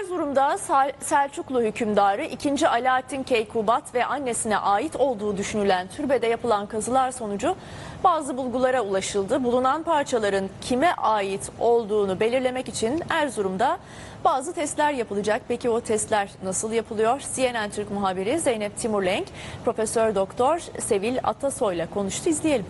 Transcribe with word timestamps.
Erzurum'da 0.00 0.58
Sel- 0.58 0.92
Selçuklu 1.00 1.62
hükümdarı 1.62 2.24
2. 2.24 2.68
Alaaddin 2.68 3.22
Keykubat 3.22 3.94
ve 3.94 4.04
annesine 4.04 4.58
ait 4.58 4.96
olduğu 4.96 5.36
düşünülen 5.36 5.88
türbede 5.96 6.26
yapılan 6.26 6.66
kazılar 6.66 7.10
sonucu 7.10 7.56
bazı 8.04 8.36
bulgulara 8.36 8.80
ulaşıldı. 8.80 9.44
Bulunan 9.44 9.82
parçaların 9.82 10.48
kime 10.60 10.92
ait 10.92 11.50
olduğunu 11.60 12.20
belirlemek 12.20 12.68
için 12.68 13.02
Erzurum'da 13.10 13.78
bazı 14.24 14.52
testler 14.54 14.92
yapılacak. 14.92 15.42
Peki 15.48 15.70
o 15.70 15.80
testler 15.80 16.28
nasıl 16.44 16.72
yapılıyor? 16.72 17.22
CNN 17.34 17.70
Türk 17.70 17.90
muhabiri 17.90 18.40
Zeynep 18.40 18.76
Timurlenk, 18.78 19.26
Profesör 19.64 20.14
Doktor 20.14 20.58
Sevil 20.78 21.18
Atasoy'la 21.22 21.90
konuştu. 21.90 22.30
İzleyelim. 22.30 22.66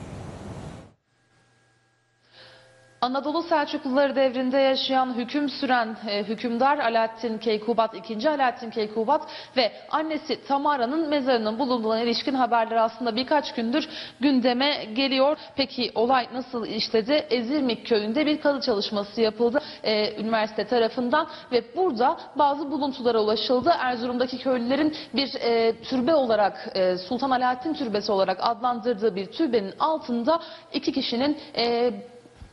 Anadolu 3.06 3.42
Selçukluları 3.42 4.16
devrinde 4.16 4.58
yaşayan 4.58 5.14
hüküm 5.14 5.48
süren 5.48 5.96
e, 6.08 6.22
hükümdar 6.22 6.78
Alaaddin 6.78 7.38
Keykubat, 7.38 7.94
2. 7.94 8.30
Alaaddin 8.30 8.70
Keykubat 8.70 9.22
ve 9.56 9.72
annesi 9.90 10.46
Tamara'nın 10.46 11.08
mezarının 11.08 11.58
bulunduğuna 11.58 12.00
ilişkin 12.00 12.34
haberler 12.34 12.76
aslında 12.76 13.16
birkaç 13.16 13.54
gündür 13.54 13.88
gündeme 14.20 14.84
geliyor. 14.84 15.36
Peki 15.56 15.92
olay 15.94 16.28
nasıl 16.34 16.66
işledi? 16.66 17.12
Ezirmik 17.12 17.86
köyünde 17.86 18.26
bir 18.26 18.40
kazı 18.40 18.60
çalışması 18.60 19.20
yapıldı 19.20 19.62
e, 19.84 20.20
üniversite 20.20 20.66
tarafından 20.66 21.28
ve 21.52 21.76
burada 21.76 22.16
bazı 22.36 22.70
buluntulara 22.70 23.20
ulaşıldı. 23.20 23.72
Erzurum'daki 23.78 24.38
köylülerin 24.38 24.96
bir 25.14 25.34
e, 25.34 25.72
türbe 25.82 26.14
olarak 26.14 26.68
e, 26.74 26.96
Sultan 26.96 27.30
Alaaddin 27.30 27.74
Türbesi 27.74 28.12
olarak 28.12 28.38
adlandırdığı 28.40 29.16
bir 29.16 29.26
türbenin 29.26 29.74
altında 29.78 30.40
iki 30.72 30.92
kişinin 30.92 31.38
e, 31.56 31.92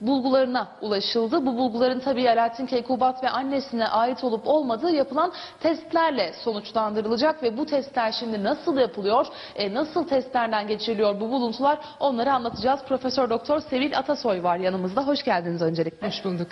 bulgularına 0.07 0.67
ulaşıldı. 0.81 1.45
Bu 1.45 1.57
bulguların 1.57 1.99
tabii 1.99 2.29
Alaaddin 2.29 2.65
Keykubat 2.65 3.23
ve 3.23 3.29
annesine 3.29 3.87
ait 3.87 4.23
olup 4.23 4.47
olmadığı 4.47 4.91
yapılan 4.91 5.31
testlerle 5.59 6.33
sonuçlandırılacak 6.43 7.43
ve 7.43 7.57
bu 7.57 7.65
testler 7.65 8.11
şimdi 8.11 8.43
nasıl 8.43 8.77
yapılıyor, 8.77 9.27
e, 9.55 9.73
nasıl 9.73 10.07
testlerden 10.07 10.67
geçiriliyor 10.67 11.19
bu 11.19 11.29
buluntular 11.31 11.79
onları 11.99 12.33
anlatacağız. 12.33 12.79
Profesör 12.87 13.29
Doktor 13.29 13.59
Sevil 13.59 13.97
Atasoy 13.97 14.43
var 14.43 14.57
yanımızda. 14.57 15.07
Hoş 15.07 15.23
geldiniz 15.23 15.61
öncelikle. 15.61 16.07
Hoş 16.07 16.25
bulduk. 16.25 16.47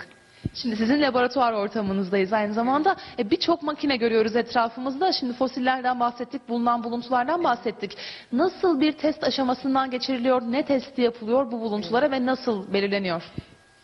Şimdi 0.54 0.76
sizin 0.76 1.02
laboratuvar 1.02 1.52
ortamınızdayız 1.52 2.32
aynı 2.32 2.54
zamanda. 2.54 2.96
E, 3.18 3.30
Birçok 3.30 3.62
makine 3.62 3.96
görüyoruz 3.96 4.36
etrafımızda. 4.36 5.12
Şimdi 5.12 5.32
fosillerden 5.32 6.00
bahsettik, 6.00 6.48
bulunan 6.48 6.84
buluntulardan 6.84 7.44
bahsettik. 7.44 7.96
Nasıl 8.32 8.80
bir 8.80 8.92
test 8.92 9.24
aşamasından 9.24 9.90
geçiriliyor, 9.90 10.42
ne 10.42 10.62
testi 10.64 11.02
yapılıyor 11.02 11.52
bu 11.52 11.60
buluntulara 11.60 12.10
ve 12.10 12.26
nasıl 12.26 12.72
belirleniyor? 12.72 13.22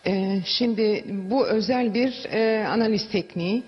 Ee, 0.08 0.40
şimdi 0.44 1.04
bu 1.08 1.46
özel 1.46 1.94
bir 1.94 2.24
e, 2.32 2.66
analiz 2.66 3.08
tekniği. 3.08 3.62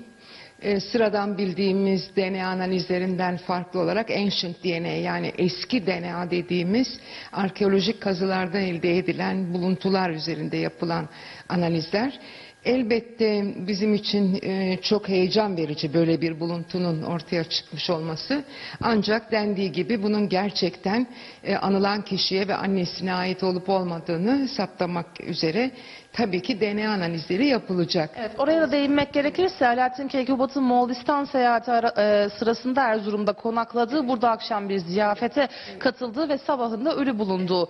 Ee, 0.63 0.81
sıradan 0.81 1.39
bildiğimiz 1.39 2.17
DNA 2.17 2.47
analizlerinden 2.47 3.37
farklı 3.37 3.81
olarak 3.81 4.11
ancient 4.11 4.65
DNA 4.65 4.89
yani 4.89 5.33
eski 5.39 5.87
DNA 5.87 6.31
dediğimiz 6.31 7.01
arkeolojik 7.33 8.01
kazılarda 8.01 8.59
elde 8.59 8.99
edilen 8.99 9.55
buluntular 9.55 10.11
üzerinde 10.11 10.57
yapılan 10.57 11.09
analizler. 11.49 12.19
Elbette 12.65 13.45
bizim 13.67 13.95
için 13.95 14.39
e, 14.43 14.79
çok 14.83 15.09
heyecan 15.09 15.57
verici 15.57 15.95
böyle 15.95 16.21
bir 16.21 16.41
buluntunun 16.41 17.03
ortaya 17.03 17.45
çıkmış 17.45 17.91
olması. 17.91 18.45
Ancak 18.81 19.33
dendiği 19.33 19.73
gibi 19.73 20.03
bunun 20.03 20.29
gerçekten 20.29 21.07
e, 21.45 21.57
anılan 21.57 22.03
kişiye 22.03 22.49
ve 22.49 22.55
annesine 22.55 23.15
ait 23.15 23.43
olup 23.43 23.69
olmadığını 23.69 24.49
saptamak 24.49 25.07
üzere 25.21 25.71
tabii 26.13 26.43
ki 26.43 26.61
DNA 26.61 26.93
analizleri 26.93 27.47
yapılacak. 27.47 28.11
Evet, 28.17 28.31
oraya 28.39 28.61
da 28.63 28.73
değinmek 28.73 29.13
gerekirse 29.13 29.67
Alaaddin 29.67 30.09
Keykubat'ın 30.09 30.63
Moğolistan 30.63 31.25
seyahati 31.25 31.71
e, 31.71 32.29
sırasında 32.39 32.83
Erzurum'da 32.83 33.33
konakladığı, 33.33 34.09
burada 34.09 34.31
akşam 34.31 34.69
bir 34.69 34.79
ziyafete 34.79 35.49
katıldığı 35.79 36.29
ve 36.29 36.39
sabahında 36.39 36.97
ölü 36.97 37.19
bulunduğu 37.19 37.69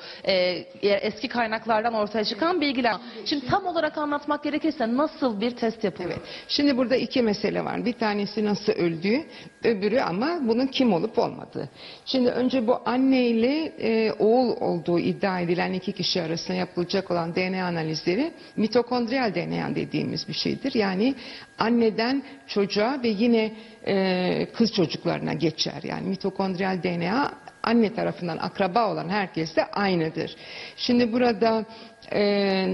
eski 0.83 1.29
kaynaklardan 1.29 1.95
ortaya 1.95 2.25
çıkan 2.25 2.61
bilgiler. 2.61 2.97
Şimdi 3.25 3.47
tam 3.47 3.67
olarak 3.67 3.99
anlatmak 3.99 4.45
gerekirse 4.45 4.80
nasıl 4.87 5.41
bir 5.41 5.51
test 5.51 5.85
yapıldı? 5.85 6.09
Evet. 6.09 6.21
Şimdi 6.49 6.77
burada 6.77 6.97
iki 6.97 7.23
mesele 7.23 7.65
var. 7.65 7.85
Bir 7.85 7.93
tanesi 7.93 8.45
nasıl 8.45 8.73
öldüğü, 8.73 9.25
öbürü 9.65 10.01
ama 10.01 10.39
bunun 10.43 10.67
kim 10.67 10.93
olup 10.93 11.19
olmadığı. 11.19 11.69
Şimdi 12.05 12.31
önce 12.31 12.67
bu 12.67 12.79
anne 12.87 13.27
ile 13.27 13.73
e, 13.79 14.13
oğul 14.13 14.57
olduğu 14.61 14.99
iddia 14.99 15.41
edilen 15.41 15.73
iki 15.73 15.93
kişi 15.93 16.23
arasında 16.23 16.57
yapılacak 16.57 17.11
olan 17.11 17.35
DNA 17.35 17.67
analizleri 17.67 18.33
mitokondriyal 18.57 19.35
DNA 19.35 19.75
dediğimiz 19.75 20.29
bir 20.29 20.35
şeydir. 20.35 20.75
Yani 20.75 21.15
anneden 21.59 22.23
çocuğa 22.47 23.01
ve 23.03 23.09
yine 23.09 23.53
e, 23.87 24.49
kız 24.55 24.73
çocuklarına 24.73 25.33
geçer. 25.33 25.83
Yani 25.83 26.09
mitokondriyal 26.09 26.83
DNA 26.83 27.33
anne 27.63 27.95
tarafından 27.95 28.39
akraba 28.39 28.93
olan 28.93 29.09
herkeste 29.09 29.65
aynıdır. 29.65 30.37
Şimdi 30.77 31.13
burada 31.13 31.65
e, 32.13 32.67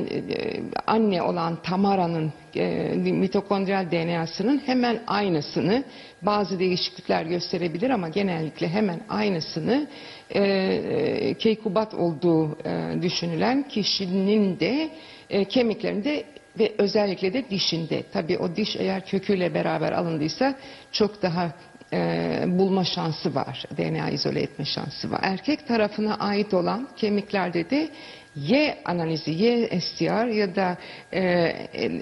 anne 0.86 1.22
olan 1.22 1.62
Tamara'nın 1.62 2.32
e, 2.56 2.94
mitokondriyal 2.96 3.90
DNA'sının 3.90 4.62
hemen 4.66 5.00
aynısını 5.06 5.84
bazı 6.22 6.58
değişiklikler 6.58 7.26
gösterebilir 7.26 7.90
ama 7.90 8.08
genellikle 8.08 8.68
hemen 8.68 9.00
aynısını 9.08 9.86
e, 10.30 10.42
e, 10.42 11.34
Keykubat 11.34 11.94
olduğu 11.94 12.58
e, 12.64 13.02
düşünülen 13.02 13.68
kişinin 13.68 14.60
de 14.60 14.90
e, 15.30 15.44
kemiklerinde 15.44 16.24
ve 16.58 16.72
özellikle 16.78 17.32
de 17.32 17.50
dişinde. 17.50 18.02
Tabii 18.12 18.38
o 18.38 18.56
diş 18.56 18.76
eğer 18.76 19.06
köküyle 19.06 19.54
beraber 19.54 19.92
alındıysa 19.92 20.54
çok 20.92 21.22
daha 21.22 21.52
e, 21.92 22.44
bulma 22.46 22.84
şansı 22.84 23.34
var. 23.34 23.64
DNA 23.76 24.10
izole 24.10 24.40
etme 24.42 24.64
şansı 24.64 25.10
var. 25.10 25.20
Erkek 25.22 25.68
tarafına 25.68 26.14
ait 26.14 26.54
olan 26.54 26.88
kemiklerde 26.96 27.70
de 27.70 27.88
Y 28.36 28.78
analizi, 28.84 29.30
Y 29.30 29.80
STR 29.80 30.26
ya 30.26 30.56
da 30.56 30.76
e, 31.12 31.22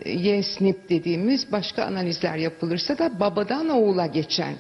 Y 0.07 0.43
SNP 0.43 0.89
dediğimiz 0.89 1.53
başka 1.53 1.85
analizler 1.85 2.37
yapılırsa 2.37 2.99
da 2.99 3.21
babadan 3.21 3.69
oğula 3.69 4.07
geçen 4.07 4.55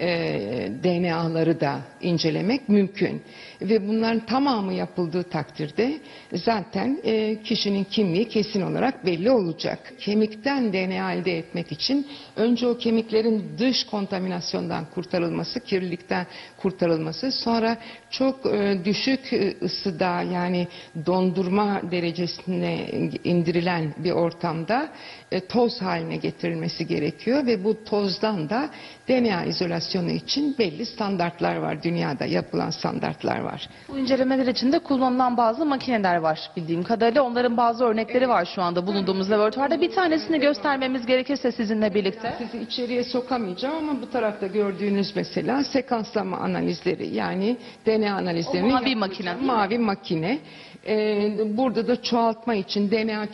e, 0.00 0.70
DNA'ları 0.84 1.60
da 1.60 1.80
incelemek 2.00 2.68
mümkün. 2.68 3.22
Ve 3.62 3.88
bunların 3.88 4.26
tamamı 4.26 4.72
yapıldığı 4.72 5.22
takdirde 5.22 5.98
zaten 6.32 7.00
e, 7.04 7.42
kişinin 7.42 7.84
kimliği 7.84 8.28
kesin 8.28 8.62
olarak 8.62 9.06
belli 9.06 9.30
olacak. 9.30 9.92
Kemikten 9.98 10.72
DNA 10.72 11.12
elde 11.12 11.38
etmek 11.38 11.72
için 11.72 12.06
önce 12.36 12.66
o 12.66 12.78
kemiklerin 12.78 13.44
dış 13.58 13.84
kontaminasyondan 13.84 14.84
kurtarılması, 14.94 15.60
kirlilikten 15.60 16.26
kurtarılması, 16.56 17.32
sonra 17.32 17.76
çok 18.10 18.46
e, 18.46 18.84
düşük 18.84 19.32
e, 19.32 19.54
ısıda 19.62 20.22
yani 20.22 20.68
dondurma 21.06 21.82
derecesine 21.90 22.88
indirilen 23.24 23.94
bir 23.98 24.12
ortamda 24.12 24.88
e, 25.32 25.40
toz 25.40 25.82
haline 25.82 26.16
getirilmesi 26.16 26.86
gerekiyor 26.86 27.46
ve 27.46 27.64
bu 27.64 27.84
tozdan 27.84 28.50
da 28.50 28.70
DNA 29.08 29.44
izolasyonu 29.44 29.87
için 29.94 30.58
belli 30.58 30.86
standartlar 30.86 31.56
var. 31.56 31.82
Dünyada 31.82 32.24
yapılan 32.24 32.70
standartlar 32.70 33.40
var. 33.40 33.68
Bu 33.88 33.98
incelemeler 33.98 34.46
için 34.46 34.72
de 34.72 34.78
kullanılan 34.78 35.36
bazı 35.36 35.66
makineler 35.66 36.16
var 36.16 36.50
bildiğim 36.56 36.82
kadarıyla. 36.82 37.22
Onların 37.22 37.56
bazı 37.56 37.84
örnekleri 37.84 38.28
var 38.28 38.48
şu 38.54 38.62
anda 38.62 38.86
bulunduğumuz 38.86 39.30
laboratuvarda. 39.30 39.80
Bir 39.80 39.90
tanesini 39.90 40.40
göstermemiz 40.40 41.06
gerekirse 41.06 41.52
sizinle 41.52 41.94
birlikte. 41.94 42.34
Sizi 42.38 42.64
içeriye 42.64 43.04
sokamayacağım 43.04 43.76
ama 43.88 44.02
bu 44.02 44.10
tarafta 44.10 44.46
gördüğünüz 44.46 45.16
mesela 45.16 45.64
sekanslama 45.64 46.36
analizleri 46.36 47.14
yani 47.14 47.56
DNA 47.86 48.14
analizlerini 48.14 48.66
O 48.66 48.70
mavi 48.70 48.96
makine? 48.96 49.34
Mavi 49.34 49.78
makine. 49.78 50.38
Ee, 50.86 51.32
burada 51.56 51.88
da 51.88 52.02
çoğaltma 52.02 52.54
için 52.54 52.90
DNA 52.90 53.28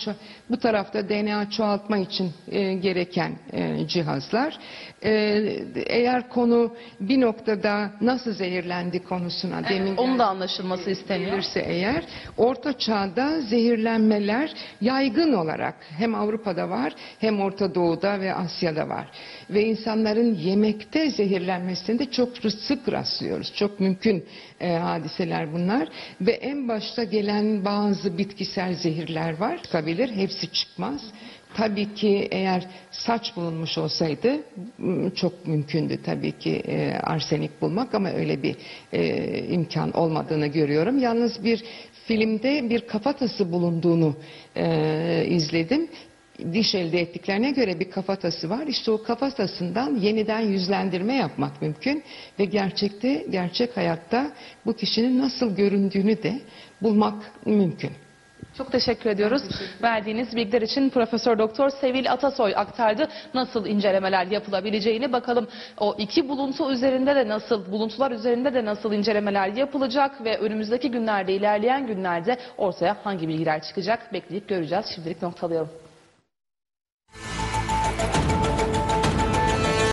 bu 0.51 0.57
tarafta 0.57 1.09
DNA 1.09 1.51
çoğaltma 1.51 1.99
için 1.99 2.33
e, 2.51 2.75
gereken 2.75 3.33
e, 3.53 3.87
cihazlar. 3.89 4.59
Ee, 5.05 5.65
eğer 5.87 6.29
konu 6.29 6.75
bir 7.01 7.21
noktada 7.21 7.91
nasıl 8.01 8.33
zehirlendi 8.33 9.05
konusuna 9.05 9.69
demin 9.69 9.97
Onun 9.97 10.19
da 10.19 10.27
anlaşılması 10.27 10.91
isteniyor. 10.91 11.31
gelirse 11.31 11.61
eğer 11.61 12.05
Orta 12.37 12.79
Çağ'da 12.79 13.41
zehirlenmeler 13.41 14.55
yaygın 14.81 15.33
olarak 15.33 15.75
hem 15.99 16.15
Avrupa'da 16.15 16.71
var 16.71 16.95
hem 17.19 17.41
Orta 17.41 17.75
Doğu'da 17.75 18.21
ve 18.21 18.35
Asya'da 18.35 18.89
var. 18.89 19.11
Ve 19.51 19.65
insanların 19.65 20.35
yemekte 20.35 21.11
zehirlenmesinde 21.11 22.11
çok 22.11 22.37
sık 22.39 22.93
rastlıyoruz. 22.93 23.55
Çok 23.55 23.81
mümkün 23.81 24.25
e, 24.61 24.73
hadiseler 24.73 25.53
bunlar. 25.53 25.89
Ve 26.21 26.33
en 26.33 26.69
başta 26.69 27.05
gelen 27.05 27.34
bazı 27.65 28.19
bitkisel 28.19 28.75
zehirler 28.75 29.39
var. 29.39 29.63
Çıkabilir. 29.63 30.11
Hepsi 30.13 30.53
çıkmaz. 30.53 31.03
Tabii 31.55 31.95
ki 31.95 32.29
eğer 32.31 32.67
saç 32.91 33.37
bulunmuş 33.37 33.79
olsaydı 33.79 34.41
çok 35.15 35.47
mümkündü 35.47 35.99
tabii 36.05 36.33
ki 36.33 36.63
e, 36.67 36.93
arsenik 36.93 37.63
bulmak 37.63 37.95
ama 37.95 38.11
öyle 38.11 38.43
bir 38.43 38.57
e, 38.93 39.39
imkan 39.49 39.93
olmadığını 39.93 40.47
görüyorum. 40.47 40.99
Yalnız 40.99 41.45
bir 41.45 41.65
filmde 42.07 42.71
bir 42.71 42.81
kafatası 42.81 43.53
bulunduğunu 43.53 44.17
e, 44.57 45.27
izledim. 45.29 45.89
Diş 46.53 46.75
elde 46.75 47.01
ettiklerine 47.01 47.51
göre 47.51 47.81
bir 47.81 47.91
kafatası 47.91 48.51
var. 48.51 48.67
İşte 48.67 48.91
o 48.91 49.03
kafatasından 49.03 49.97
yeniden 49.97 50.41
yüzlendirme 50.41 51.15
yapmak 51.15 51.63
mümkün 51.63 52.03
ve 52.39 52.45
gerçekte, 52.45 53.27
gerçek 53.31 53.77
hayatta 53.77 54.33
bu 54.67 54.77
kişinin 54.77 55.19
nasıl 55.19 55.57
göründüğünü 55.57 56.23
de 56.23 56.41
bulmak 56.83 57.33
mümkün. 57.47 57.91
Çok 58.59 58.73
teşekkür 58.73 59.11
ediyoruz. 59.11 59.43
Verdiğiniz 59.83 60.37
bilgiler 60.37 60.63
için 60.63 60.91
Profesör 60.91 61.39
Doktor 61.39 61.71
Sevil 61.71 62.13
Atasoy 62.13 62.53
aktardı. 62.57 63.09
Nasıl 63.35 63.67
incelemeler 63.67 64.27
yapılabileceğini 64.27 65.13
bakalım. 65.13 65.49
O 65.79 65.95
iki 65.99 66.29
buluntu 66.29 66.73
üzerinde 66.73 67.17
de 67.17 67.29
nasıl, 67.29 67.73
buluntular 67.73 68.11
üzerinde 68.11 68.55
de 68.55 68.65
nasıl 68.65 68.93
incelemeler 68.93 69.49
yapılacak 69.49 70.25
ve 70.25 70.39
önümüzdeki 70.39 70.91
günlerde, 70.91 71.33
ilerleyen 71.33 71.87
günlerde 71.87 72.37
ortaya 72.59 72.97
hangi 73.05 73.29
bilgiler 73.29 73.63
çıkacak 73.63 74.13
bekleyip 74.13 74.49
göreceğiz. 74.49 74.87
Şimdilik 74.95 75.23
noktalayalım. 75.23 75.84